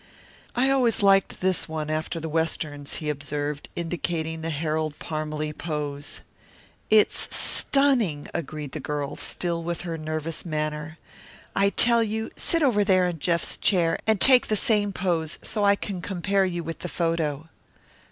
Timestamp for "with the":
16.63-16.89